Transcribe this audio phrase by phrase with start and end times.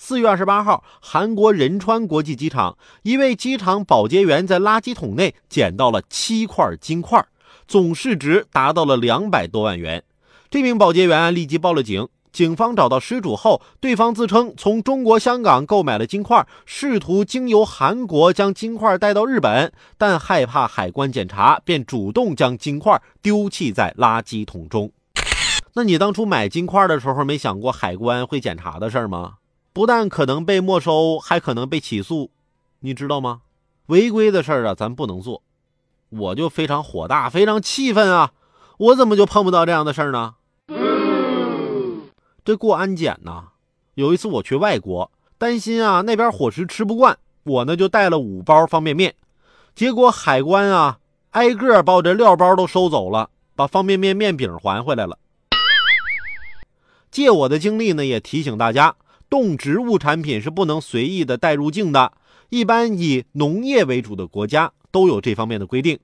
[0.00, 7.22] 四月二十八号，韩国仁川国际机场，一位机场保洁员在垃圾桶内捡到了七块金块，
[7.66, 10.04] 总市值达到了两百多万元。
[10.48, 12.08] 这名保洁员立即报了警。
[12.32, 24.92] 警方找到失主后，对方自称从中国香港购买了金块，试图经由韩国将金块带到日本，但害怕海关检查，便主动将金块丢弃在垃圾桶中。
[25.74, 29.34] 那你当初买金块的时候，没想过海关会检查的事儿吗？
[29.78, 32.32] 不但可能被没收，还可能被起诉，
[32.80, 33.42] 你知道吗？
[33.86, 35.40] 违规的事儿啊，咱不能做。
[36.08, 38.32] 我就非常火大，非常气愤啊！
[38.76, 40.34] 我怎么就碰不到这样的事儿呢？
[42.44, 43.50] 这过安检呢？
[43.94, 49.14] 有一次我去外国，担心啊那边伙食吃不惯，我呢就带了五包方便面，
[49.76, 50.98] 结果海关啊
[51.30, 55.16] 挨个把我这料包都收走了，把方便面面饼还回来了。
[57.12, 58.96] 借我的经历呢，也提醒大家，
[59.30, 62.12] 动植物产品是不能随意的带入境的。
[62.50, 65.98] 一般以农业为主的国家都有这方面的规定。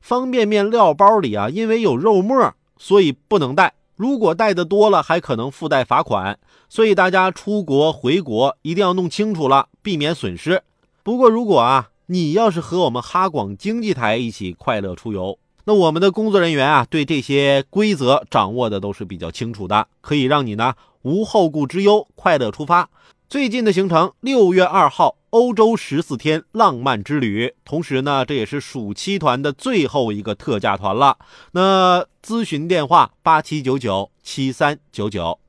[0.00, 3.74] 方便面料包里啊，因为有肉末，所以不能带。
[3.96, 6.38] 如果带的多了，还可能附带罚款，
[6.70, 10.62] 所以大家出国回国一定要弄清楚了，避免损失。
[11.02, 22.88] 不过，如果啊，你要是和我们哈广经济台一起快乐出游，那我们的工作人员啊，对这些规则掌握的都是比较清楚的，可以让你呢无后顾之忧，快乐出发。
[23.28, 27.54] 最近的行程，六月二号，欧洲十四天浪漫之旅。
[27.64, 31.16] 同时呢，这也是暑期团的最后一个特价团了。
[31.52, 35.38] 那咨询电话：八七九九七三九九。